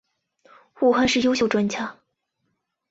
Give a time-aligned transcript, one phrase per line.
[0.79, 1.95] 武汉市优秀专家。